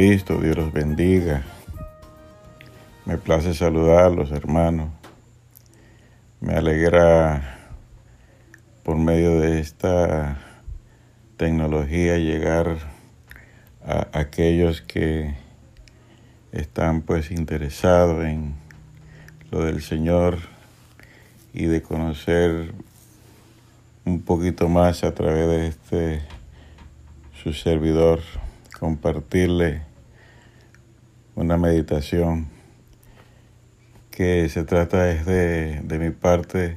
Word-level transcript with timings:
Jesucristo, 0.00 0.40
Dios 0.40 0.56
los 0.56 0.72
bendiga. 0.72 1.42
Me 3.04 3.18
place 3.18 3.52
saludarlos, 3.52 4.32
hermanos. 4.32 4.88
Me 6.40 6.54
alegra 6.54 7.58
por 8.82 8.96
medio 8.96 9.38
de 9.40 9.60
esta 9.60 10.38
tecnología 11.36 12.16
llegar 12.16 12.78
a 13.84 14.08
aquellos 14.18 14.80
que 14.80 15.34
están 16.50 17.02
pues 17.02 17.30
interesados 17.30 18.24
en 18.24 18.54
lo 19.50 19.66
del 19.66 19.82
Señor 19.82 20.38
y 21.52 21.66
de 21.66 21.82
conocer 21.82 22.72
un 24.06 24.22
poquito 24.22 24.66
más 24.70 25.04
a 25.04 25.12
través 25.12 25.46
de 25.46 25.66
este 25.66 26.22
su 27.42 27.52
servidor, 27.52 28.20
compartirle 28.78 29.89
una 31.40 31.56
meditación 31.56 32.48
que 34.10 34.46
se 34.50 34.62
trata 34.64 35.10
es 35.10 35.24
de, 35.24 35.80
de 35.80 35.98
mi 35.98 36.10
parte 36.10 36.76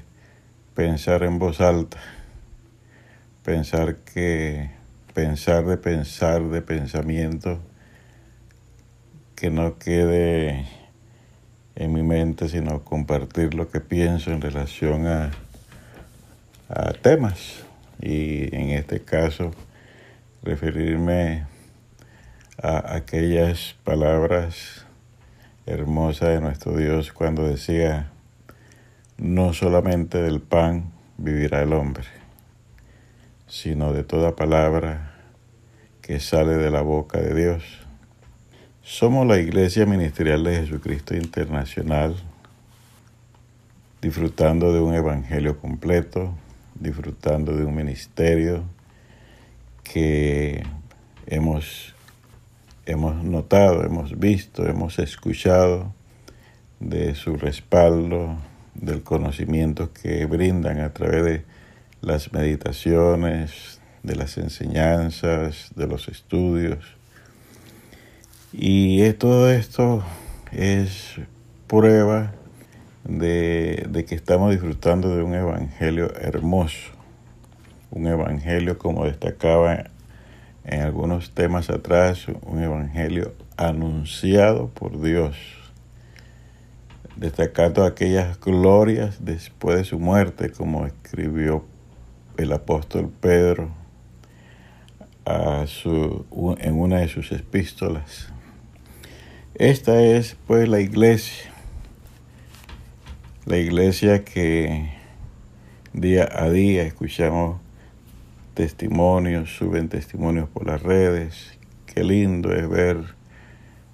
pensar 0.73 1.23
en 1.23 1.37
voz 1.37 1.59
alta, 1.59 1.97
pensar 3.43 3.97
que 3.97 4.71
pensar 5.13 5.65
de 5.65 5.75
pensar 5.75 6.43
de 6.43 6.61
pensamiento 6.61 7.59
que 9.35 9.49
no 9.49 9.77
quede 9.77 10.65
en 11.75 11.91
mi 11.91 12.01
mente, 12.01 12.47
sino 12.47 12.85
compartir 12.85 13.55
lo 13.55 13.69
que 13.69 13.81
pienso 13.81 14.31
en 14.31 14.39
relación 14.39 15.07
a, 15.07 15.31
a 16.69 16.93
temas. 16.93 17.65
Y 17.99 18.55
en 18.55 18.69
este 18.69 19.01
caso 19.01 19.51
referirme 20.41 21.52
a 22.61 22.95
aquellas 22.95 23.75
palabras 23.83 24.85
hermosas 25.65 26.29
de 26.29 26.41
nuestro 26.41 26.77
Dios 26.77 27.11
cuando 27.11 27.47
decía, 27.47 28.11
no 29.17 29.53
solamente 29.53 30.21
del 30.21 30.41
pan 30.41 30.91
vivirá 31.17 31.61
el 31.61 31.73
hombre, 31.73 32.05
sino 33.47 33.93
de 33.93 34.03
toda 34.03 34.35
palabra 34.35 35.13
que 36.01 36.19
sale 36.19 36.57
de 36.57 36.69
la 36.69 36.81
boca 36.81 37.19
de 37.19 37.33
Dios. 37.33 37.63
Somos 38.81 39.25
la 39.25 39.37
Iglesia 39.37 39.85
Ministerial 39.85 40.43
de 40.43 40.57
Jesucristo 40.57 41.15
Internacional, 41.15 42.15
disfrutando 44.01 44.73
de 44.73 44.81
un 44.81 44.93
Evangelio 44.93 45.57
completo, 45.59 46.35
disfrutando 46.75 47.55
de 47.55 47.63
un 47.63 47.73
ministerio 47.73 48.65
que 49.83 50.63
hemos, 51.25 51.92
hemos 52.85 53.23
notado, 53.23 53.83
hemos 53.83 54.19
visto, 54.19 54.67
hemos 54.67 54.99
escuchado 54.99 55.93
de 56.79 57.15
su 57.15 57.37
respaldo, 57.37 58.37
del 58.75 59.03
conocimiento 59.03 59.93
que 59.93 60.25
brindan 60.25 60.79
a 60.79 60.93
través 60.93 61.23
de 61.23 61.45
las 62.01 62.33
meditaciones, 62.33 63.79
de 64.03 64.15
las 64.15 64.37
enseñanzas, 64.37 65.71
de 65.75 65.87
los 65.87 66.07
estudios. 66.07 66.83
Y 68.51 69.11
todo 69.13 69.49
esto 69.49 70.03
es 70.51 71.15
prueba 71.67 72.33
de, 73.03 74.05
que 74.07 74.15
estamos 74.15 74.51
disfrutando 74.51 75.15
de 75.15 75.23
un 75.23 75.33
evangelio 75.33 76.13
hermoso, 76.15 76.91
un 77.91 78.07
evangelio 78.07 78.77
como 78.77 79.05
destacaba 79.05 79.85
en 80.65 80.81
algunos 80.81 81.31
temas 81.31 81.69
atrás, 81.69 82.27
un 82.27 82.61
evangelio 82.61 83.33
anunciado 83.57 84.69
por 84.69 85.01
Dios, 85.01 85.35
destacando 87.15 87.83
aquellas 87.83 88.39
glorias 88.39 89.25
después 89.25 89.77
de 89.77 89.83
su 89.83 89.99
muerte, 89.99 90.51
como 90.51 90.85
escribió 90.85 91.65
el 92.37 92.51
apóstol 92.53 93.11
Pedro 93.19 93.71
a 95.25 95.65
su, 95.67 96.25
en 96.59 96.79
una 96.79 96.99
de 96.99 97.07
sus 97.07 97.31
epístolas. 97.31 98.29
Esta 99.55 100.01
es 100.01 100.35
pues 100.47 100.67
la 100.67 100.79
iglesia, 100.79 101.51
la 103.45 103.57
iglesia 103.57 104.23
que 104.25 104.91
día 105.93 106.27
a 106.31 106.49
día 106.49 106.83
escuchamos 106.83 107.61
testimonios, 108.53 109.55
suben 109.55 109.89
testimonios 109.89 110.49
por 110.49 110.67
las 110.67 110.81
redes. 110.81 111.57
Qué 111.85 112.03
lindo 112.03 112.53
es 112.53 112.67
ver 112.69 113.15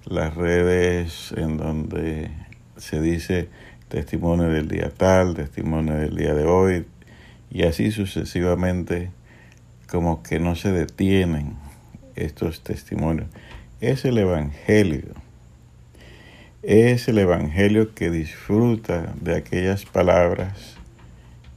las 0.04 0.34
redes 0.34 1.32
en 1.36 1.56
donde 1.56 2.30
se 2.76 3.00
dice 3.00 3.48
testimonio 3.88 4.48
del 4.48 4.68
día 4.68 4.90
tal, 4.90 5.34
testimonio 5.34 5.94
del 5.94 6.16
día 6.16 6.34
de 6.34 6.44
hoy, 6.44 6.86
y 7.50 7.64
así 7.64 7.90
sucesivamente 7.90 9.10
como 9.88 10.22
que 10.22 10.38
no 10.38 10.54
se 10.54 10.70
detienen 10.72 11.56
estos 12.14 12.62
testimonios. 12.62 13.28
Es 13.80 14.04
el 14.04 14.18
Evangelio. 14.18 15.14
Es 16.62 17.08
el 17.08 17.18
Evangelio 17.18 17.94
que 17.94 18.10
disfruta 18.10 19.14
de 19.20 19.36
aquellas 19.36 19.86
palabras 19.86 20.76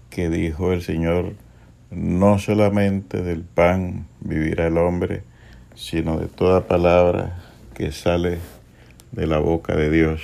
que 0.09 0.29
dijo 0.29 0.71
el 0.71 0.81
Señor, 0.81 1.35
no 1.95 2.39
solamente 2.39 3.21
del 3.21 3.43
pan 3.43 4.07
vivirá 4.19 4.67
el 4.67 4.77
hombre, 4.77 5.23
sino 5.75 6.19
de 6.19 6.27
toda 6.27 6.67
palabra 6.67 7.41
que 7.73 7.91
sale 7.91 8.39
de 9.11 9.27
la 9.27 9.39
boca 9.39 9.75
de 9.75 9.89
Dios. 9.89 10.21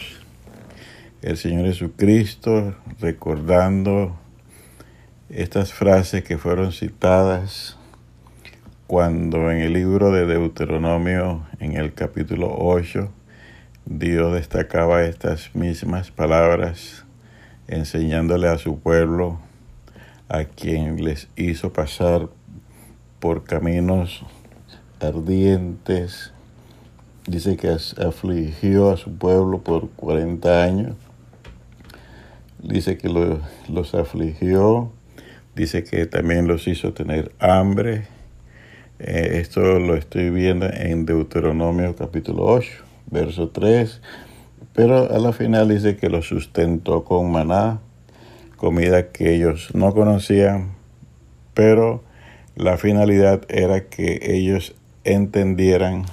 El 1.21 1.37
Señor 1.37 1.65
Jesucristo 1.65 2.75
recordando 2.99 4.15
estas 5.29 5.73
frases 5.73 6.23
que 6.23 6.37
fueron 6.37 6.71
citadas 6.71 7.77
cuando 8.87 9.51
en 9.51 9.59
el 9.59 9.73
libro 9.73 10.11
de 10.11 10.25
Deuteronomio, 10.25 11.45
en 11.59 11.77
el 11.77 11.93
capítulo 11.93 12.55
8, 12.57 13.11
Dios 13.85 14.33
destacaba 14.33 15.03
estas 15.03 15.53
mismas 15.55 16.09
palabras, 16.09 17.05
enseñándole 17.67 18.47
a 18.47 18.57
su 18.57 18.79
pueblo, 18.79 19.39
a 20.29 20.45
quien 20.45 21.03
les 21.03 21.27
hizo 21.35 21.73
pasar 21.73 22.29
por 23.19 23.43
caminos 23.43 24.23
ardientes. 24.99 26.31
Dice 27.27 27.57
que 27.57 27.69
afligió 27.69 28.91
a 28.91 28.97
su 28.97 29.11
pueblo 29.17 29.61
por 29.61 29.89
40 29.89 30.63
años. 30.63 30.95
Dice 32.61 32.97
que 32.97 33.09
los 33.09 33.95
afligió. 33.95 34.91
Dice 35.55 35.83
que 35.83 36.05
también 36.05 36.47
los 36.47 36.67
hizo 36.67 36.93
tener 36.93 37.33
hambre 37.39 38.07
eh, 38.99 39.39
esto 39.39 39.79
lo 39.79 39.95
estoy 39.95 40.29
viendo 40.29 40.65
en 40.65 41.05
Deuteronomio 41.05 41.95
capítulo 41.95 42.43
8, 42.45 42.69
verso 43.09 43.47
3. 43.47 44.01
Pero 44.73 45.09
a 45.09 45.17
la 45.19 45.31
final 45.31 45.69
dice 45.69 45.95
que 45.95 46.09
lo 46.09 46.21
sustentó 46.21 47.05
con 47.05 47.31
maná, 47.31 47.79
comida 48.59 49.07
que 49.07 49.33
ellos 49.33 49.69
no 49.73 49.93
conocían, 49.93 50.73
pero 51.53 52.03
la 52.57 52.77
finalidad 52.77 53.41
era 53.47 53.85
que 53.85 54.19
ellos 54.21 54.75
entendieran 55.05 56.03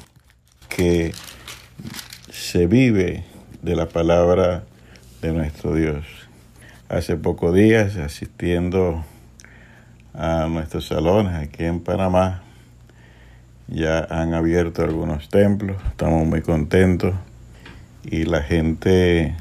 que 0.68 1.12
se 2.30 2.68
vive 2.68 3.24
de 3.62 3.74
la 3.74 3.88
palabra 3.88 4.64
de 5.22 5.32
nuestro 5.32 5.74
Dios. 5.74 6.06
Hace 6.88 7.16
pocos 7.16 7.52
días, 7.52 7.96
asistiendo 7.96 9.04
a 10.14 10.46
nuestros 10.46 10.86
salones 10.86 11.34
aquí 11.34 11.64
en 11.64 11.80
Panamá, 11.80 12.44
ya 13.66 14.06
han 14.08 14.34
abierto 14.34 14.84
algunos 14.84 15.28
templos, 15.30 15.82
estamos 15.88 16.24
muy 16.24 16.42
contentos 16.42 17.12
y 18.04 18.24
la 18.24 18.42
gente 18.42 19.34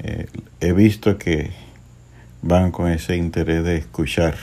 eh, 0.00 0.26
he 0.60 0.72
visto 0.72 1.16
que 1.16 1.69
van 2.42 2.70
con 2.70 2.90
ese 2.90 3.16
interés 3.16 3.64
de 3.64 3.76
escuchar. 3.76 4.36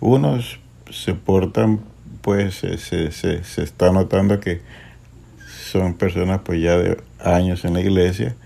Unos 0.00 0.60
se 0.90 1.14
portan, 1.14 1.80
pues 2.22 2.56
se, 2.56 2.78
se, 2.78 3.10
se, 3.12 3.62
está 3.62 3.92
notando 3.92 4.40
que 4.40 4.60
son 5.70 5.94
personas 5.94 6.40
pues 6.44 6.60
ya 6.60 6.76
de 6.78 6.98
años 7.20 7.64
en 7.64 7.74
la 7.74 7.80
iglesia, 7.80 8.36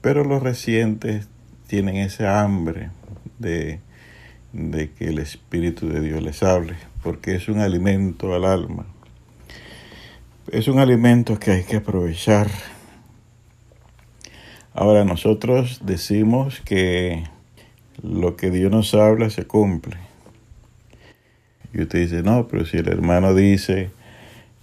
pero 0.00 0.24
los 0.24 0.42
recientes 0.42 1.28
tienen 1.66 1.96
ese 1.96 2.26
hambre 2.26 2.90
de, 3.38 3.80
de 4.52 4.90
que 4.90 5.08
el 5.08 5.18
Espíritu 5.18 5.88
de 5.88 6.00
Dios 6.00 6.22
les 6.22 6.42
hable 6.42 6.76
porque 7.02 7.34
es 7.34 7.48
un 7.48 7.58
alimento 7.58 8.34
al 8.34 8.44
alma. 8.44 8.86
Es 10.50 10.68
un 10.68 10.78
alimento 10.78 11.38
que 11.38 11.50
hay 11.50 11.64
que 11.64 11.76
aprovechar. 11.76 12.48
Ahora 14.74 15.04
nosotros 15.04 15.80
decimos 15.84 16.60
que 16.64 17.24
lo 18.00 18.36
que 18.36 18.50
Dios 18.50 18.70
nos 18.70 18.94
habla 18.94 19.30
se 19.30 19.46
cumple. 19.46 19.96
Y 21.74 21.82
usted 21.82 22.00
dice, 22.00 22.22
no, 22.22 22.48
pero 22.48 22.64
si 22.64 22.78
el 22.78 22.88
hermano 22.88 23.34
dice 23.34 23.90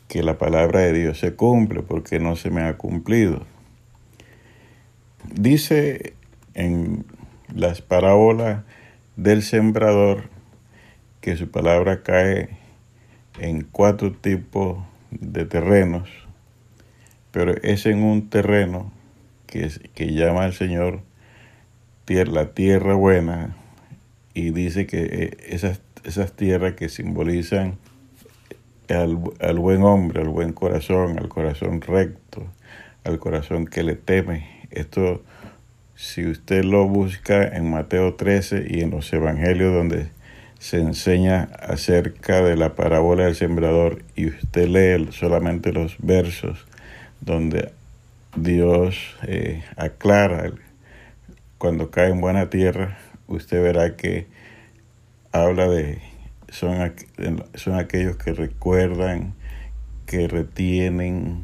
que 0.07 0.23
la 0.23 0.37
palabra 0.37 0.81
de 0.81 0.93
Dios 0.93 1.19
se 1.19 1.35
cumple 1.35 1.81
porque 1.81 2.19
no 2.19 2.35
se 2.35 2.49
me 2.49 2.61
ha 2.61 2.77
cumplido. 2.77 3.45
Dice 5.33 6.13
en 6.53 7.05
las 7.53 7.81
parábolas 7.81 8.63
del 9.15 9.43
sembrador 9.43 10.29
que 11.21 11.35
su 11.35 11.51
palabra 11.51 12.01
cae 12.03 12.49
en 13.39 13.63
cuatro 13.63 14.11
tipos 14.13 14.79
de 15.11 15.45
terrenos, 15.45 16.09
pero 17.31 17.53
es 17.61 17.85
en 17.85 18.03
un 18.03 18.29
terreno 18.29 18.91
que, 19.45 19.69
que 19.93 20.13
llama 20.13 20.45
el 20.45 20.53
Señor 20.53 21.01
la 22.09 22.53
tierra 22.53 22.95
buena 22.95 23.55
y 24.33 24.49
dice 24.51 24.87
que 24.87 25.03
eh, 25.03 25.37
esas, 25.47 25.81
esas 26.03 26.33
tierras 26.33 26.73
que 26.73 26.89
simbolizan 26.89 27.77
al, 28.89 29.19
al 29.39 29.59
buen 29.59 29.83
hombre, 29.83 30.21
al 30.21 30.29
buen 30.29 30.53
corazón, 30.53 31.19
al 31.19 31.29
corazón 31.29 31.81
recto, 31.81 32.47
al 33.03 33.19
corazón 33.19 33.67
que 33.67 33.83
le 33.83 33.95
teme. 33.95 34.67
Esto, 34.71 35.23
si 35.95 36.25
usted 36.25 36.63
lo 36.63 36.87
busca 36.87 37.47
en 37.47 37.69
Mateo 37.69 38.15
13 38.15 38.65
y 38.69 38.81
en 38.81 38.91
los 38.91 39.11
evangelios 39.13 39.73
donde 39.73 40.09
se 40.59 40.79
enseña 40.79 41.49
acerca 41.59 42.41
de 42.41 42.57
la 42.57 42.75
parábola 42.75 43.25
del 43.25 43.35
sembrador 43.35 44.03
y 44.15 44.27
usted 44.27 44.67
lee 44.67 45.11
solamente 45.11 45.71
los 45.71 45.95
versos 45.99 46.67
donde 47.21 47.71
Dios 48.35 49.15
eh, 49.23 49.63
aclara 49.77 50.51
cuando 51.59 51.91
cae 51.91 52.09
en 52.09 52.21
buena 52.21 52.49
tierra, 52.49 52.97
usted 53.27 53.61
verá 53.61 53.97
que 53.97 54.27
habla 55.33 55.67
de, 55.67 55.99
son, 56.47 56.95
son 57.53 57.75
aquellos 57.75 58.15
que 58.15 58.33
recuerdan, 58.33 59.35
que 60.05 60.27
retienen, 60.29 61.43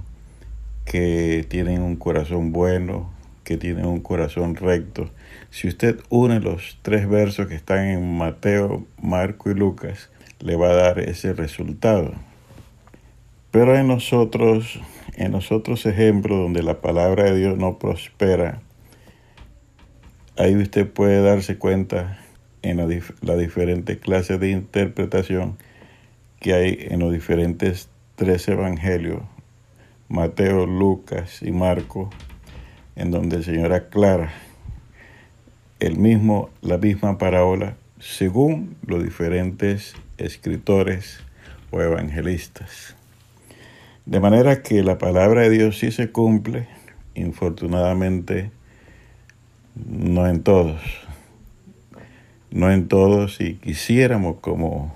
que 0.86 1.46
tienen 1.50 1.82
un 1.82 1.98
corazón 1.98 2.54
bueno, 2.54 3.14
que 3.44 3.58
tienen 3.58 3.86
un 3.86 4.00
corazón 4.00 4.56
recto. 4.56 5.12
Si 5.50 5.68
usted 5.68 6.00
une 6.10 6.40
los 6.40 6.80
tres 6.82 7.10
versos 7.10 7.48
que 7.48 7.56
están 7.56 7.86
en 7.86 8.18
Mateo, 8.18 8.88
Marco 9.02 9.52
y 9.52 9.54
Lucas, 9.54 10.10
le 10.40 10.56
va 10.56 10.70
a 10.70 10.76
dar 10.76 11.00
ese 11.00 11.34
resultado. 11.34 12.14
Pero 13.52 13.76
en 13.78 13.88
nosotros, 13.88 14.80
en 15.16 15.34
los 15.34 15.52
otros 15.52 15.86
ejemplos 15.86 16.40
donde 16.40 16.64
la 16.64 16.80
palabra 16.80 17.26
de 17.26 17.38
Dios 17.38 17.58
no 17.58 17.80
prospera, 17.80 18.62
ahí 20.38 20.56
usted 20.56 20.90
puede 20.90 21.22
darse 21.22 21.58
cuenta 21.58 22.20
en 22.62 22.78
la, 22.78 22.88
la 23.22 23.36
diferentes 23.36 23.98
clases 23.98 24.40
de 24.40 24.52
interpretación 24.52 25.58
que 26.40 26.54
hay 26.54 26.78
en 26.90 27.00
los 27.00 27.12
diferentes 27.12 27.90
tres 28.16 28.48
evangelios, 28.48 29.22
Mateo, 30.10 30.66
Lucas 30.66 31.42
y 31.42 31.52
Marco, 31.52 32.10
en 32.96 33.12
donde 33.12 33.38
el 33.38 33.44
Señor 33.44 33.74
aclara 33.74 34.34
el 35.80 35.98
mismo, 35.98 36.50
la 36.62 36.78
misma 36.78 37.18
parábola 37.18 37.76
según 38.00 38.76
los 38.86 39.04
diferentes 39.04 39.96
escritores 40.18 41.20
o 41.72 41.82
evangelistas. 41.82 42.96
De 44.06 44.20
manera 44.20 44.62
que 44.62 44.84
la 44.84 44.98
palabra 44.98 45.42
de 45.42 45.50
Dios 45.50 45.80
sí 45.80 45.92
se 45.92 46.12
cumple, 46.12 46.68
infortunadamente 47.16 48.52
no 49.76 50.28
en 50.28 50.42
todos, 50.42 50.82
no 52.52 52.72
en 52.72 52.88
todos 52.88 53.42
y 53.42 53.56
quisiéramos 53.56 54.38
como 54.40 54.94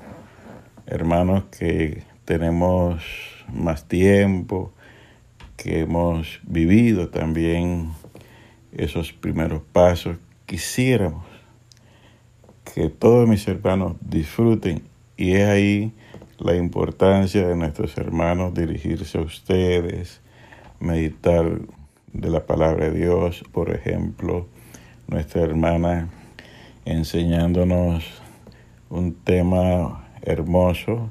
hermanos 0.85 1.43
que 1.57 2.03
tenemos 2.25 3.03
más 3.53 3.87
tiempo, 3.87 4.71
que 5.57 5.81
hemos 5.81 6.39
vivido 6.43 7.09
también 7.09 7.89
esos 8.71 9.11
primeros 9.11 9.61
pasos, 9.73 10.17
quisiéramos 10.45 11.25
que 12.73 12.89
todos 12.89 13.27
mis 13.27 13.47
hermanos 13.47 13.97
disfruten 14.01 14.83
y 15.17 15.33
es 15.33 15.47
ahí 15.47 15.93
la 16.37 16.55
importancia 16.55 17.45
de 17.45 17.55
nuestros 17.55 17.97
hermanos 17.97 18.53
dirigirse 18.53 19.17
a 19.17 19.21
ustedes, 19.21 20.21
meditar 20.79 21.59
de 22.13 22.29
la 22.29 22.45
palabra 22.45 22.89
de 22.89 22.97
Dios, 22.97 23.43
por 23.51 23.71
ejemplo, 23.71 24.47
nuestra 25.09 25.41
hermana 25.41 26.07
enseñándonos 26.85 28.03
un 28.89 29.15
tema 29.15 30.07
hermoso 30.21 31.09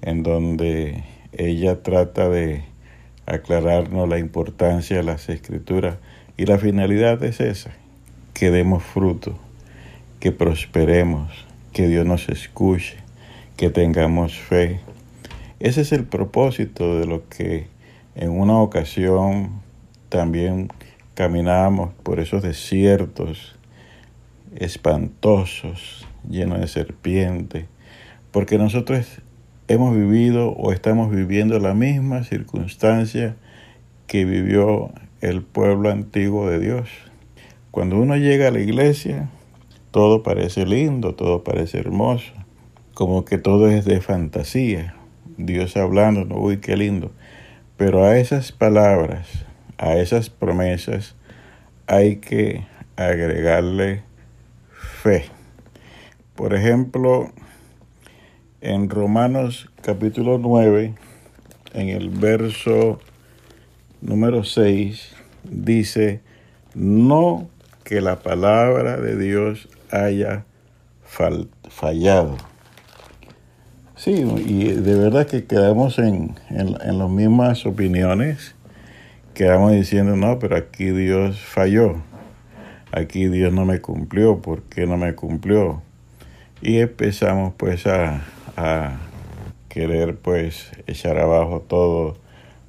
en 0.00 0.22
donde 0.22 1.04
ella 1.32 1.82
trata 1.82 2.30
de 2.30 2.64
aclararnos 3.26 4.08
la 4.08 4.18
importancia 4.18 4.96
de 4.96 5.02
las 5.02 5.28
escrituras 5.28 5.96
y 6.38 6.46
la 6.46 6.58
finalidad 6.58 7.22
es 7.24 7.40
esa, 7.40 7.72
que 8.32 8.50
demos 8.50 8.82
fruto, 8.82 9.36
que 10.18 10.32
prosperemos, 10.32 11.30
que 11.72 11.88
Dios 11.88 12.06
nos 12.06 12.28
escuche, 12.30 12.96
que 13.56 13.68
tengamos 13.68 14.38
fe. 14.38 14.80
Ese 15.60 15.82
es 15.82 15.92
el 15.92 16.04
propósito 16.04 16.98
de 16.98 17.06
lo 17.06 17.28
que 17.28 17.66
en 18.14 18.30
una 18.30 18.58
ocasión 18.60 19.62
también 20.08 20.68
caminábamos 21.16 21.94
por 22.02 22.20
esos 22.20 22.42
desiertos 22.42 23.56
espantosos, 24.54 26.06
llenos 26.28 26.60
de 26.60 26.68
serpientes, 26.68 27.64
porque 28.32 28.58
nosotros 28.58 29.22
hemos 29.66 29.96
vivido 29.96 30.50
o 30.50 30.72
estamos 30.72 31.10
viviendo 31.10 31.58
la 31.58 31.72
misma 31.72 32.22
circunstancia 32.22 33.34
que 34.06 34.26
vivió 34.26 34.92
el 35.22 35.40
pueblo 35.42 35.90
antiguo 35.90 36.50
de 36.50 36.58
Dios. 36.58 36.90
Cuando 37.70 37.96
uno 37.96 38.18
llega 38.18 38.48
a 38.48 38.50
la 38.50 38.60
iglesia, 38.60 39.30
todo 39.92 40.22
parece 40.22 40.66
lindo, 40.66 41.14
todo 41.14 41.42
parece 41.44 41.78
hermoso, 41.78 42.30
como 42.92 43.24
que 43.24 43.38
todo 43.38 43.70
es 43.70 43.86
de 43.86 44.02
fantasía. 44.02 44.94
Dios 45.38 45.78
hablando, 45.78 46.38
uy, 46.38 46.58
qué 46.58 46.76
lindo. 46.76 47.10
Pero 47.78 48.04
a 48.04 48.18
esas 48.18 48.52
palabras 48.52 49.45
a 49.78 49.96
esas 49.96 50.30
promesas 50.30 51.14
hay 51.86 52.16
que 52.16 52.66
agregarle 52.96 54.02
fe. 55.02 55.26
Por 56.34 56.54
ejemplo, 56.54 57.30
en 58.60 58.90
Romanos 58.90 59.70
capítulo 59.82 60.38
9, 60.38 60.94
en 61.74 61.88
el 61.88 62.10
verso 62.10 62.98
número 64.00 64.44
6, 64.44 65.14
dice, 65.44 66.20
no 66.74 67.48
que 67.84 68.00
la 68.00 68.16
palabra 68.20 68.96
de 68.96 69.16
Dios 69.16 69.68
haya 69.90 70.44
fallado. 71.68 72.36
Sí, 73.94 74.10
y 74.44 74.64
de 74.64 74.94
verdad 74.98 75.26
que 75.26 75.46
quedamos 75.46 75.98
en, 75.98 76.34
en, 76.50 76.76
en 76.82 76.98
las 76.98 77.08
mismas 77.08 77.64
opiniones 77.64 78.55
quedamos 79.36 79.72
diciendo, 79.72 80.16
no, 80.16 80.38
pero 80.38 80.56
aquí 80.56 80.86
Dios 80.86 81.38
falló, 81.38 81.96
aquí 82.90 83.28
Dios 83.28 83.52
no 83.52 83.66
me 83.66 83.82
cumplió, 83.82 84.40
¿por 84.40 84.62
qué 84.62 84.86
no 84.86 84.96
me 84.96 85.14
cumplió? 85.14 85.82
Y 86.62 86.78
empezamos 86.78 87.52
pues 87.58 87.86
a, 87.86 88.22
a 88.56 88.96
querer 89.68 90.16
pues 90.16 90.70
echar 90.86 91.18
abajo 91.18 91.60
todo 91.60 92.16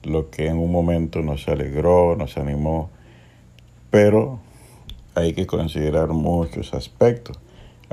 lo 0.04 0.30
que 0.30 0.48
en 0.48 0.58
un 0.58 0.70
momento 0.70 1.22
nos 1.22 1.48
alegró, 1.48 2.18
nos 2.18 2.38
animó, 2.38 2.90
pero 3.90 4.42
hay 5.16 5.32
que 5.32 5.48
considerar 5.48 6.10
muchos 6.10 6.74
aspectos, 6.74 7.40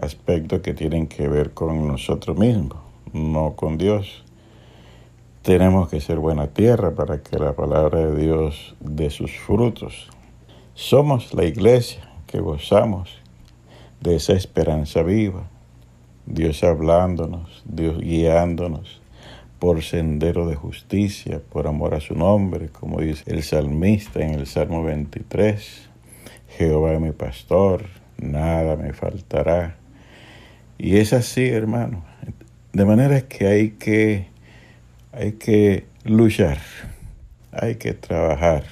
aspectos 0.03 0.63
que 0.63 0.75
tienen 0.75 1.07
que 1.07 1.29
ver 1.29 1.53
con 1.53 1.87
nosotros 1.87 2.37
mismos, 2.37 2.79
no 3.13 3.55
con 3.55 3.79
Dios. 3.79 4.24
Tenemos 5.45 5.91
que 5.91 6.01
ser 6.01 6.21
buena 6.21 6.47
tierra 6.47 6.95
para 6.95 7.23
que 7.23 7.39
la 7.39 7.53
palabra 7.53 7.99
de 7.99 8.17
Dios 8.17 8.75
dé 8.81 9.11
sus 9.11 9.31
frutos. 9.33 10.09
Somos 10.73 11.35
la 11.35 11.45
iglesia 11.45 12.01
que 12.27 12.41
gozamos 12.41 13.21
de 14.01 14.17
esa 14.17 14.33
esperanza 14.33 15.03
viva. 15.03 15.43
Dios 16.25 16.65
hablándonos, 16.65 17.63
Dios 17.67 17.99
guiándonos 17.99 19.03
por 19.59 19.83
sendero 19.83 20.49
de 20.49 20.57
justicia, 20.57 21.43
por 21.53 21.67
amor 21.67 21.93
a 21.93 22.01
su 22.01 22.15
nombre, 22.15 22.71
como 22.71 23.03
dice 23.03 23.31
el 23.31 23.43
salmista 23.43 24.21
en 24.21 24.31
el 24.31 24.47
Salmo 24.47 24.83
23. 24.83 25.91
Jehová 26.57 26.95
es 26.95 27.01
mi 27.03 27.13
pastor, 27.13 27.85
nada 28.17 28.77
me 28.77 28.95
faltará. 28.95 29.77
Y 30.79 30.97
es 30.97 31.13
así, 31.13 31.47
hermano. 31.47 32.03
De 32.73 32.87
manera 32.87 33.21
que 33.29 33.47
hay 33.47 33.71
que 33.73 34.33
hay 35.17 35.33
que 35.33 35.85
luchar, 36.05 36.59
hay 37.53 37.77
que 37.77 37.95
trabajar, 37.95 38.65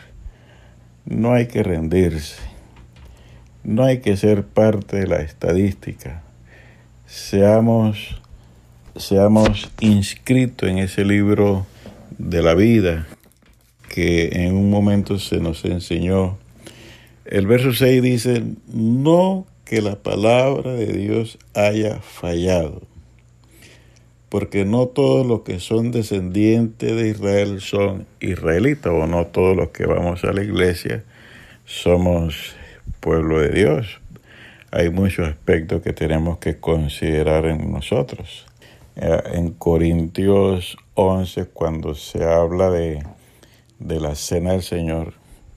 no 1.04 1.32
hay 1.32 1.46
que 1.46 1.62
rendirse, 1.62 2.42
no 3.62 3.84
hay 3.84 4.00
que 4.00 4.16
ser 4.16 4.44
parte 4.44 4.98
de 4.98 5.06
la 5.06 5.20
estadística. 5.20 6.22
Seamos, 7.06 8.20
seamos 8.96 9.70
inscritos 9.80 10.68
en 10.68 10.78
ese 10.78 11.04
libro 11.04 11.64
de 12.18 12.42
la 12.42 12.54
vida 12.54 13.06
que 13.88 14.30
en 14.32 14.56
un 14.56 14.68
momento 14.68 15.18
se 15.18 15.38
nos 15.38 15.64
enseñó. 15.64 16.38
El 17.24 17.46
verso 17.46 17.72
6 17.72 18.02
dice, 18.02 18.42
no 18.66 19.46
que 19.64 19.80
la 19.80 19.96
palabra 19.96 20.72
de 20.72 20.92
Dios 20.92 21.38
haya 21.54 22.00
fallado, 22.00 22.82
porque 24.32 24.64
no 24.64 24.86
todos 24.86 25.26
los 25.26 25.42
que 25.42 25.60
son 25.60 25.90
descendientes 25.90 26.96
de 26.96 27.08
Israel 27.10 27.60
son 27.60 28.06
israelitas, 28.18 28.90
o 28.90 29.06
no 29.06 29.26
todos 29.26 29.54
los 29.54 29.68
que 29.72 29.84
vamos 29.84 30.24
a 30.24 30.32
la 30.32 30.42
iglesia 30.42 31.04
somos 31.66 32.56
pueblo 33.00 33.40
de 33.40 33.50
Dios. 33.50 34.00
Hay 34.70 34.88
muchos 34.88 35.28
aspectos 35.28 35.82
que 35.82 35.92
tenemos 35.92 36.38
que 36.38 36.56
considerar 36.56 37.44
en 37.44 37.70
nosotros. 37.70 38.46
Eh, 38.96 39.22
en 39.34 39.50
Corintios 39.50 40.78
11, 40.94 41.48
cuando 41.52 41.94
se 41.94 42.24
habla 42.24 42.70
de, 42.70 43.04
de 43.80 44.00
la 44.00 44.14
cena 44.14 44.52
del 44.52 44.62
Señor, 44.62 45.12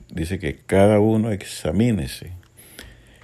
dice 0.10 0.38
que 0.38 0.58
cada 0.58 1.00
uno 1.00 1.32
examínese. 1.32 2.34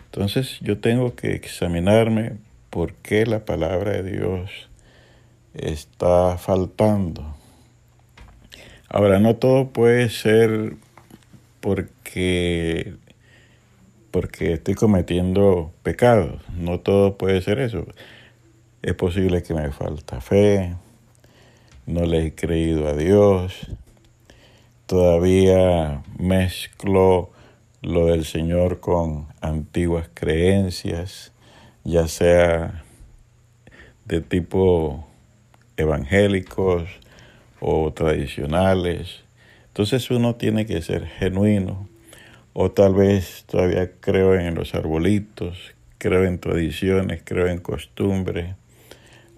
Entonces 0.06 0.60
yo 0.62 0.80
tengo 0.80 1.14
que 1.18 1.34
examinarme 1.34 2.38
por 2.70 2.94
qué 2.94 3.26
la 3.26 3.44
palabra 3.44 4.02
de 4.02 4.12
Dios 4.12 4.71
está 5.54 6.38
faltando. 6.38 7.36
Ahora, 8.90 9.20
no 9.20 9.36
todo 9.36 9.70
puede 9.70 10.10
ser 10.10 10.76
porque 11.60 12.96
porque 14.12 14.54
estoy 14.54 14.76
cometiendo 14.76 15.72
pecados. 15.84 16.42
No 16.56 16.80
todo 16.80 17.18
puede 17.18 17.42
ser 17.42 17.60
eso. 17.60 17.86
Es 18.82 18.94
posible 18.94 19.42
que 19.42 19.54
me 19.54 19.72
falta 19.72 20.22
fe, 20.22 20.76
no 21.86 22.06
le 22.06 22.26
he 22.26 22.36
creído 22.36 22.88
a 22.88 22.94
Dios, 22.94 23.68
todavía 24.86 26.04
mezclo 26.18 27.32
lo 27.82 28.08
del 28.08 28.26
Señor 28.26 28.80
con 28.80 29.28
antiguas 29.40 30.10
creencias, 30.14 31.32
ya 31.84 32.08
sea 32.08 32.84
de 34.06 34.22
tipo 34.22 35.08
evangélicos 35.82 36.84
o 37.60 37.92
tradicionales. 37.94 39.24
Entonces 39.68 40.10
uno 40.12 40.36
tiene 40.36 40.66
que 40.66 40.82
ser 40.82 41.06
genuino 41.06 41.88
o 42.54 42.72
tal 42.72 42.94
vez 42.94 43.46
todavía 43.48 43.92
creo 44.00 44.36
en 44.36 44.56
los 44.56 44.76
arbolitos, 44.76 45.74
creo 45.98 46.26
en 46.26 46.40
tradiciones, 46.40 47.22
creo 47.24 47.48
en 47.48 47.60
costumbres, 47.60 48.56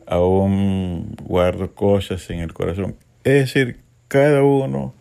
aún 0.07 1.15
guardo 1.23 1.75
cosas 1.75 2.29
en 2.29 2.39
el 2.39 2.53
corazón. 2.53 2.95
Es 3.23 3.53
decir, 3.53 3.79
cada 4.07 4.43
uno 4.43 4.93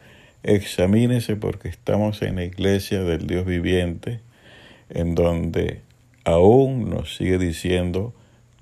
examínese 0.42 1.37
porque 1.37 1.68
estamos 1.68 2.22
en 2.22 2.37
la 2.37 2.44
iglesia 2.44 3.02
del 3.02 3.26
Dios 3.26 3.46
viviente, 3.46 4.20
en 4.90 5.14
donde 5.14 5.80
aún 6.25 6.90
nos 6.90 7.16
sigue 7.16 7.38
diciendo, 7.38 8.12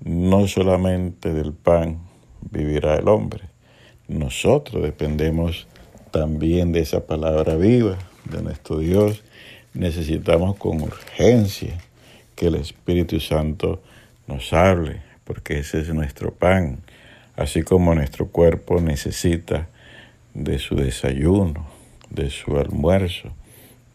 no 0.03 0.47
solamente 0.47 1.33
del 1.33 1.53
pan 1.53 1.99
vivirá 2.49 2.95
el 2.95 3.07
hombre. 3.07 3.43
Nosotros 4.07 4.83
dependemos 4.83 5.67
también 6.11 6.71
de 6.71 6.81
esa 6.81 7.05
palabra 7.05 7.55
viva 7.55 7.97
de 8.25 8.41
nuestro 8.41 8.79
Dios 8.79 9.23
necesitamos 9.73 10.57
con 10.57 10.81
urgencia 10.81 11.77
que 12.35 12.47
el 12.47 12.55
Espíritu 12.55 13.19
Santo 13.19 13.81
nos 14.27 14.53
hable, 14.53 15.01
porque 15.23 15.59
ese 15.59 15.81
es 15.81 15.93
nuestro 15.93 16.33
pan, 16.33 16.79
así 17.35 17.63
como 17.63 17.95
nuestro 17.95 18.27
cuerpo 18.27 18.81
necesita 18.81 19.67
de 20.33 20.59
su 20.59 20.75
desayuno, 20.75 21.65
de 22.09 22.29
su 22.29 22.57
almuerzo, 22.57 23.29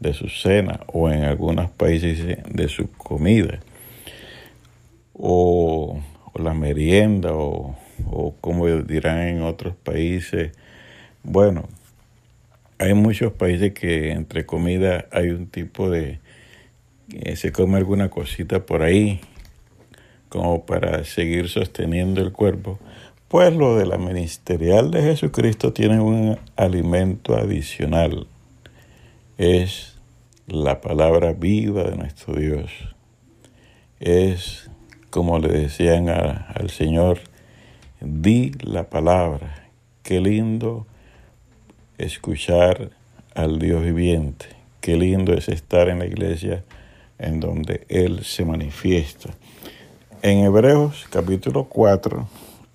de 0.01 0.15
su 0.15 0.29
cena, 0.29 0.81
o 0.87 1.11
en 1.11 1.25
algunos 1.25 1.71
países 1.71 2.39
de 2.49 2.69
su 2.69 2.91
comida, 2.93 3.61
o, 5.15 6.01
la 6.35 6.53
merienda, 6.53 7.33
o, 7.33 7.75
o 8.05 8.35
como 8.41 8.67
dirán 8.69 9.21
en 9.21 9.43
otros 9.43 9.75
países, 9.77 10.53
bueno, 11.23 11.69
hay 12.79 12.95
muchos 12.95 13.33
países 13.33 13.73
que 13.73 14.13
entre 14.13 14.47
comida 14.47 15.07
hay 15.11 15.31
un 15.31 15.47
tipo 15.47 15.91
de... 15.91 16.21
se 17.35 17.53
come 17.53 17.79
alguna 17.79 18.11
cosita 18.11 18.67
por 18.67 18.83
ahí 18.83 19.21
como 20.29 20.67
para 20.67 21.05
seguir 21.05 21.49
sosteniendo 21.49 22.21
el 22.21 22.33
cuerpo. 22.33 22.79
Pues 23.29 23.55
lo 23.55 23.77
de 23.77 23.87
la 23.87 23.99
ministerial 23.99 24.91
de 24.91 25.03
Jesucristo 25.03 25.73
tiene 25.73 26.01
un 26.01 26.39
alimento 26.57 27.37
adicional. 27.37 28.27
Es 29.39 29.97
la 30.47 30.81
palabra 30.81 31.33
viva 31.33 31.85
de 31.85 31.97
nuestro 31.97 32.35
Dios. 32.35 32.71
Es, 33.99 34.71
como 35.11 35.39
le 35.39 35.49
decían 35.49 36.09
al 36.09 36.71
Señor, 36.71 37.21
di 38.01 38.53
la 38.61 38.89
palabra. 38.89 39.71
Qué 40.03 40.21
lindo 40.21 40.87
escuchar 41.99 42.91
al 43.35 43.59
Dios 43.59 43.83
viviente. 43.83 44.47
Qué 44.81 44.97
lindo 44.97 45.33
es 45.33 45.49
estar 45.49 45.89
en 45.89 45.99
la 45.99 46.07
iglesia 46.07 46.65
en 47.19 47.41
donde 47.41 47.87
Él 47.89 48.25
se 48.25 48.45
manifiesta. 48.45 49.31
En 50.23 50.39
Hebreos 50.41 51.07
capítulo 51.11 51.65
4, 51.65 52.29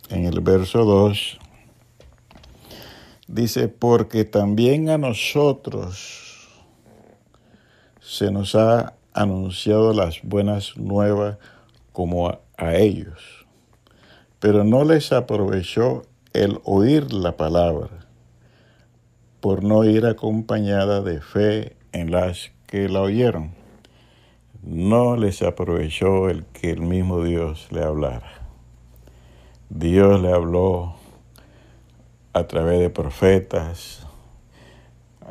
en 0.09 0.25
el 0.25 0.41
verso 0.41 0.85
2, 0.85 1.39
dice, 3.27 3.67
porque 3.67 4.25
también 4.25 4.89
a 4.89 4.97
nosotros 4.97 6.49
se 7.99 8.31
nos 8.31 8.55
ha 8.55 8.93
anunciado 9.13 9.93
las 9.93 10.21
buenas 10.23 10.77
nuevas 10.77 11.37
como 11.91 12.29
a, 12.29 12.39
a 12.57 12.75
ellos, 12.75 13.40
pero 14.41 14.63
no 14.63 14.83
les 14.83 15.11
aprovechó 15.13 16.01
el 16.33 16.59
oír 16.63 17.13
la 17.13 17.37
palabra 17.37 18.07
por 19.39 19.63
no 19.63 19.83
ir 19.83 20.07
acompañada 20.07 21.01
de 21.01 21.21
fe 21.21 21.75
en 21.91 22.09
las 22.09 22.51
que 22.65 22.89
la 22.89 23.01
oyeron. 23.01 23.51
No 24.63 25.15
les 25.15 25.43
aprovechó 25.43 26.27
el 26.27 26.45
que 26.45 26.71
el 26.71 26.81
mismo 26.81 27.23
Dios 27.23 27.67
le 27.69 27.83
hablara. 27.83 28.31
Dios 29.69 30.19
le 30.19 30.33
habló 30.33 30.95
a 32.33 32.43
través 32.45 32.79
de 32.79 32.89
profetas, 32.89 34.07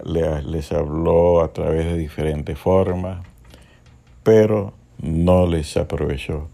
les 0.04 0.70
habló 0.70 1.42
a 1.42 1.52
través 1.52 1.86
de 1.86 1.96
diferentes 1.96 2.56
formas, 2.56 3.26
pero 4.22 4.72
no 4.98 5.46
les 5.46 5.76
aprovechó. 5.76 6.48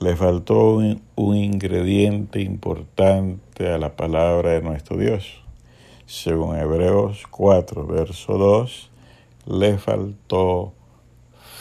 Le 0.00 0.14
faltó 0.16 0.76
un, 0.76 1.36
ingrediente 1.36 2.40
importante 2.40 3.68
a 3.68 3.78
la 3.78 3.96
palabra 3.96 4.52
de 4.52 4.62
nuestro 4.62 4.96
Dios 4.96 5.42
según 6.08 6.56
Hebreos 6.56 7.26
4, 7.28 7.86
verso 7.86 8.38
2, 8.38 8.90
le 9.44 9.76
faltó 9.76 10.72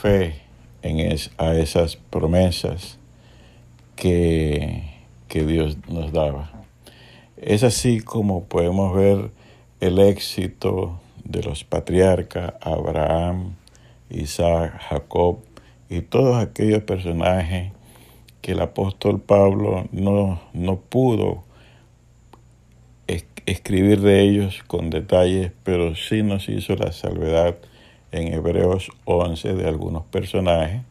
fe 0.01 0.41
en 0.81 1.17
a 1.37 1.53
esas 1.55 1.97
promesas 1.97 2.97
que, 3.97 4.83
que 5.27 5.45
Dios 5.45 5.77
nos 5.89 6.13
daba. 6.13 6.51
Es 7.35 7.63
así 7.63 7.99
como 7.99 8.45
podemos 8.45 8.95
ver 8.95 9.31
el 9.81 9.99
éxito 9.99 10.97
de 11.25 11.43
los 11.43 11.65
patriarcas 11.65 12.53
Abraham, 12.61 13.55
Isaac, 14.09 14.79
Jacob 14.87 15.39
y 15.89 16.01
todos 16.01 16.37
aquellos 16.37 16.83
personajes 16.83 17.73
que 18.47 18.53
el 18.53 18.61
apóstol 18.61 19.19
Pablo 19.19 19.89
no, 19.91 20.39
no 20.53 20.77
pudo 20.77 21.43
escribir 23.45 23.99
de 23.99 24.21
ellos 24.21 24.63
con 24.67 24.89
detalles, 24.89 25.51
pero 25.63 25.95
sí 25.97 26.23
nos 26.23 26.47
hizo 26.47 26.77
la 26.77 26.93
salvedad 26.93 27.57
en 28.13 28.33
Hebreos 28.33 28.89
11 29.03 29.53
de 29.53 29.67
algunos 29.67 30.05
personajes. 30.05 30.81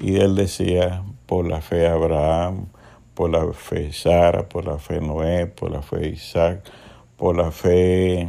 Y 0.00 0.18
él 0.18 0.36
decía, 0.36 1.02
por 1.26 1.48
la 1.48 1.60
fe 1.60 1.88
Abraham, 1.88 2.68
por 3.14 3.30
la 3.30 3.52
fe 3.52 3.92
Sara, 3.92 4.48
por 4.48 4.64
la 4.64 4.78
fe 4.78 5.00
Noé, 5.00 5.48
por 5.48 5.72
la 5.72 5.82
fe 5.82 6.08
Isaac, 6.08 6.62
por 7.16 7.36
la 7.36 7.50
fe, 7.50 8.28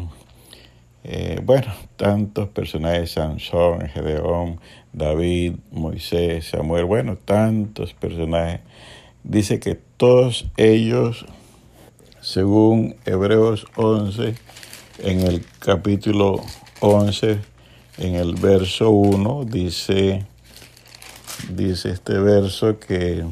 eh, 1.04 1.40
bueno, 1.44 1.72
tantos 1.96 2.50
personajes, 2.50 3.12
Sansón, 3.12 3.82
Gedeón, 3.90 4.60
David, 4.94 5.56
Moisés, 5.72 6.46
Samuel, 6.48 6.86
bueno, 6.86 7.18
tantos 7.18 7.94
personajes. 7.94 8.62
Dice 9.24 9.60
que 9.60 9.76
todos 9.98 10.46
ellos 10.58 11.26
según 12.22 12.96
Hebreos 13.06 13.68
11, 13.76 14.36
en 15.00 15.20
el 15.22 15.44
capítulo 15.60 16.42
11, 16.80 17.40
en 17.98 18.16
el 18.16 18.36
verso 18.36 18.92
1, 18.92 19.44
dice, 19.46 20.26
dice 21.50 21.90
este 21.90 22.18
verso 22.20 22.80
que 22.80 23.26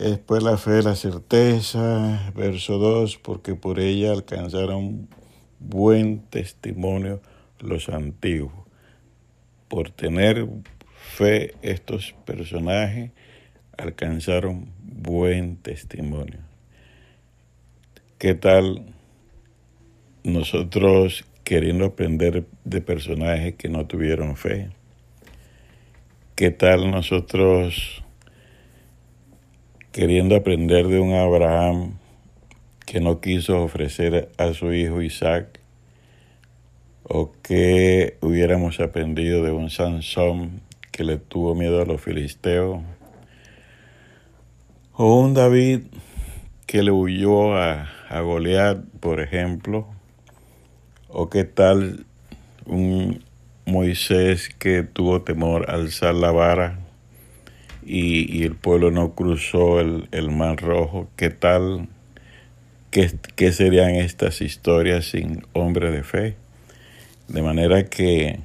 Después 0.00 0.42
la 0.42 0.56
fe, 0.56 0.82
la 0.82 0.96
certeza, 0.96 2.32
verso 2.34 2.78
2, 2.78 3.18
porque 3.18 3.54
por 3.54 3.78
ella 3.78 4.12
alcanzaron 4.12 5.08
buen 5.58 6.22
testimonio 6.30 7.20
los 7.58 7.90
antiguos. 7.90 8.69
Por 9.70 9.90
tener 9.92 10.48
fe 11.16 11.54
estos 11.62 12.12
personajes 12.26 13.12
alcanzaron 13.78 14.68
buen 14.82 15.58
testimonio. 15.58 16.40
¿Qué 18.18 18.34
tal 18.34 18.84
nosotros 20.24 21.24
queriendo 21.44 21.84
aprender 21.84 22.46
de 22.64 22.80
personajes 22.80 23.54
que 23.54 23.68
no 23.68 23.86
tuvieron 23.86 24.36
fe? 24.36 24.70
¿Qué 26.34 26.50
tal 26.50 26.90
nosotros 26.90 28.02
queriendo 29.92 30.34
aprender 30.34 30.88
de 30.88 30.98
un 30.98 31.14
Abraham 31.14 31.96
que 32.86 32.98
no 32.98 33.20
quiso 33.20 33.62
ofrecer 33.62 34.32
a 34.36 34.52
su 34.52 34.72
hijo 34.72 35.00
Isaac? 35.00 35.59
¿O 37.12 37.32
que 37.42 38.16
hubiéramos 38.20 38.78
aprendido 38.78 39.42
de 39.42 39.50
un 39.50 39.68
Sansón 39.68 40.60
que 40.92 41.02
le 41.02 41.16
tuvo 41.16 41.56
miedo 41.56 41.82
a 41.82 41.84
los 41.84 42.00
filisteos? 42.00 42.82
¿O 44.92 45.20
un 45.20 45.34
David 45.34 45.80
que 46.66 46.84
le 46.84 46.92
huyó 46.92 47.56
a, 47.56 47.88
a 48.08 48.20
Goliat, 48.20 48.78
por 49.00 49.18
ejemplo? 49.18 49.88
¿O 51.08 51.28
qué 51.28 51.42
tal 51.42 52.06
un 52.64 53.24
Moisés 53.66 54.48
que 54.56 54.84
tuvo 54.84 55.22
temor 55.22 55.68
al 55.68 55.80
alzar 55.80 56.14
la 56.14 56.30
vara 56.30 56.78
y, 57.84 58.44
el 58.44 58.54
pueblo 58.54 58.92
no 58.92 59.16
cruzó 59.16 59.80
el, 59.80 60.30
mar 60.30 60.60
rojo. 60.60 61.08
¿Qué 61.16 61.30
tal? 61.30 61.88
¿Qué, 62.92 63.10
¿Qué 63.34 63.50
serían 63.50 63.96
estas 63.96 64.40
historias 64.42 65.06
sin 65.06 65.42
hombre 65.54 65.90
de 65.90 66.04
fe? 66.04 66.36
De 67.30 67.42
manera 67.42 67.84
que 67.84 68.40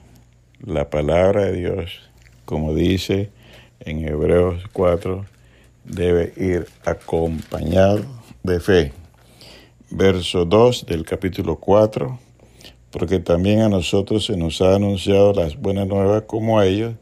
la 0.59 0.91
palabra 0.91 1.45
de 1.45 1.53
Dios, 1.53 2.07
como 2.45 2.75
dice 2.75 3.31
en 3.79 4.07
Hebreos 4.07 4.61
4, 4.73 5.25
debe 5.85 6.31
ir 6.37 6.67
acompañado 6.85 8.05
de 8.43 8.59
fe. 8.59 8.93
Verso 9.89 10.45
2 10.45 10.85
del 10.85 11.03
capítulo 11.03 11.55
4, 11.55 12.19
porque 12.91 13.17
también 13.17 13.61
a 13.61 13.69
nosotros 13.69 14.23
se 14.23 14.37
nos 14.37 14.61
ha 14.61 14.75
anunciado 14.75 15.33
las 15.33 15.59
buenas 15.59 15.87
nuevas 15.87 16.25
como 16.27 16.59
a 16.59 16.67
ellos, 16.67 16.93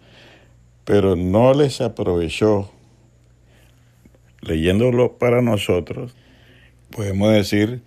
pero 0.85 1.17
no 1.17 1.53
les 1.53 1.81
aprovechó. 1.81 2.71
Leyéndolo 4.39 5.17
para 5.17 5.41
nosotros, 5.41 6.15
podemos 6.91 7.33
decir 7.33 7.81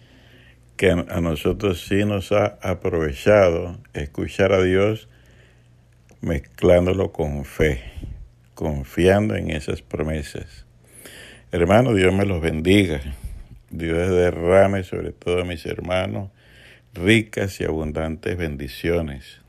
que 0.76 0.90
a 0.90 1.20
nosotros 1.20 1.84
sí 1.86 2.04
nos 2.04 2.32
ha 2.32 2.58
aprovechado 2.62 3.78
escuchar 3.94 4.52
a 4.52 4.62
Dios 4.62 5.08
mezclándolo 6.20 7.12
con 7.12 7.44
fe, 7.44 7.82
confiando 8.54 9.36
en 9.36 9.50
esas 9.50 9.82
promesas. 9.82 10.66
Hermano, 11.52 11.94
Dios 11.94 12.12
me 12.14 12.26
los 12.26 12.40
bendiga. 12.40 13.00
Dios 13.70 14.10
derrame 14.10 14.84
sobre 14.84 15.12
todos 15.12 15.46
mis 15.46 15.64
hermanos 15.66 16.30
ricas 16.94 17.60
y 17.60 17.64
abundantes 17.64 18.36
bendiciones 18.36 19.40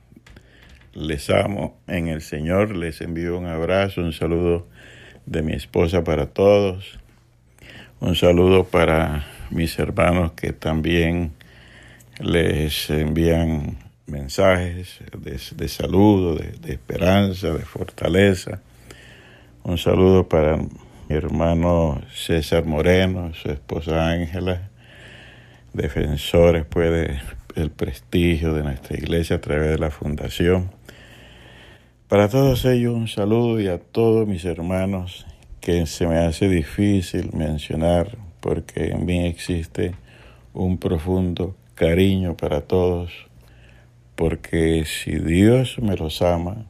les 0.97 1.29
amo 1.29 1.79
en 1.85 2.07
el 2.07 2.21
Señor, 2.21 2.75
les 2.75 3.01
envío 3.01 3.37
un 3.37 3.45
abrazo, 3.45 4.01
un 4.01 4.13
saludo 4.13 4.67
de 5.27 5.43
mi 5.43 5.53
esposa 5.53 6.03
para 6.03 6.25
todos, 6.25 6.97
un 7.99 8.15
saludo 8.15 8.63
para 8.63 9.27
mis 9.49 9.77
hermanos 9.79 10.33
que 10.33 10.53
también 10.53 11.33
les 12.19 12.89
envían 12.89 13.77
mensajes 14.07 14.99
de, 15.55 15.67
saludo, 15.67 16.35
de, 16.35 16.51
de, 16.61 16.73
esperanza, 16.73 17.53
de 17.53 17.65
fortaleza. 17.65 18.61
Un 19.63 19.77
saludo 19.77 20.27
para 20.27 20.57
mi 20.57 21.15
hermano 21.15 22.01
César 22.13 22.65
Moreno, 22.65 23.33
su 23.33 23.49
esposa 23.49 24.09
Ángela, 24.09 24.69
defensores 25.73 26.65
pues, 26.65 27.19
del 27.55 27.71
prestigio 27.71 28.53
de 28.53 28.63
nuestra 28.63 28.97
iglesia 28.97 29.37
a 29.37 29.41
través 29.41 29.69
de 29.71 29.77
la 29.77 29.91
fundación. 29.91 30.71
Para 32.07 32.29
todos 32.29 32.63
ellos 32.65 32.93
un 32.93 33.09
saludo 33.09 33.59
y 33.59 33.67
a 33.67 33.79
todos 33.79 34.27
mis 34.27 34.45
hermanos 34.45 35.25
que 35.59 35.85
se 35.85 36.07
me 36.07 36.17
hace 36.19 36.47
difícil 36.47 37.31
mencionar 37.33 38.26
porque 38.47 38.91
en 38.91 39.05
mí 39.05 39.25
existe 39.25 39.93
un 40.53 40.77
profundo 40.77 41.57
cariño 41.75 42.37
para 42.37 42.61
todos, 42.61 43.11
porque 44.15 44.85
si 44.85 45.19
Dios 45.19 45.79
me 45.81 45.97
los 45.97 46.21
ama, 46.21 46.65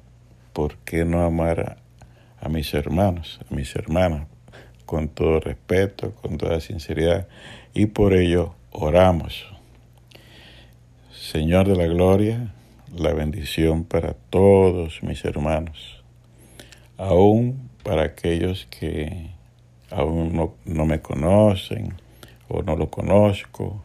¿por 0.54 0.78
qué 0.78 1.06
no 1.06 1.22
amar 1.22 1.78
a, 2.42 2.50
mis 2.50 2.74
hermanos, 2.74 3.40
a 3.48 3.54
mis 3.54 3.76
hermanas, 3.76 4.26
con 4.88 5.08
todo 5.08 5.40
respeto, 5.40 6.16
con 6.16 6.40
toda 6.40 6.62
sinceridad? 6.62 7.28
Y 7.76 7.86
por 7.86 8.16
ello 8.16 8.56
oramos. 8.72 9.46
Señor 11.12 11.68
de 11.68 11.76
la 11.76 11.86
Gloria, 11.86 12.56
la 12.92 13.14
bendición 13.14 13.84
para 13.84 14.14
todos 14.32 15.04
mis 15.04 15.24
hermanos, 15.26 16.04
aún 16.98 17.70
para 17.84 18.02
aquellos 18.02 18.66
que 18.72 19.37
aún 19.92 20.36
no, 20.66 20.86
me 20.86 21.02
conocen 21.02 21.94
o 22.48 22.62
no 22.62 22.76
lo 22.76 22.90
conozco, 22.90 23.84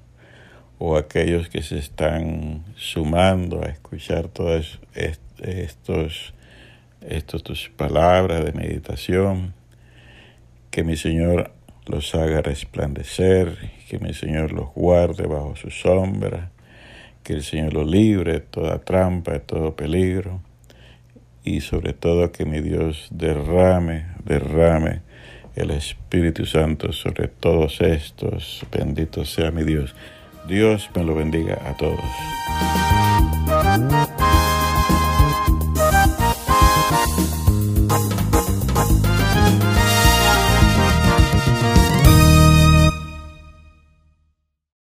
o 0.78 0.96
aquellos 0.96 1.48
que 1.48 1.62
se 1.62 1.78
están 1.78 2.64
sumando 2.76 3.62
a 3.62 3.68
escuchar 3.68 4.28
todas 4.28 4.80
estos, 4.94 6.34
estos 7.00 7.42
tus 7.42 7.68
palabras 7.68 8.44
de 8.44 8.52
meditación, 8.52 9.54
que 10.70 10.82
mi 10.82 10.96
Señor 10.96 11.52
los 11.86 12.14
haga 12.14 12.42
resplandecer, 12.42 13.70
que 13.88 13.98
mi 13.98 14.14
Señor 14.14 14.52
los 14.52 14.72
guarde 14.74 15.26
bajo 15.26 15.54
su 15.54 15.70
sombra, 15.70 16.50
que 17.22 17.34
el 17.34 17.42
Señor 17.42 17.74
lo 17.74 17.84
libre 17.84 18.32
de 18.32 18.40
toda 18.40 18.78
trampa, 18.80 19.32
de 19.32 19.40
todo 19.40 19.76
peligro 19.76 20.40
y 21.44 21.60
sobre 21.60 21.92
todo 21.92 22.32
que 22.32 22.44
mi 22.44 22.60
Dios 22.60 23.08
derrame, 23.10 24.06
derrame 24.24 25.11
el 25.56 25.70
Espíritu 25.70 26.46
Santo 26.46 26.92
sobre 26.92 27.28
todos 27.28 27.80
estos. 27.80 28.64
Bendito 28.70 29.24
sea 29.24 29.50
mi 29.50 29.64
Dios. 29.64 29.94
Dios 30.48 30.90
me 30.94 31.04
lo 31.04 31.14
bendiga 31.14 31.60
a 31.66 31.76
todos. 31.76 32.00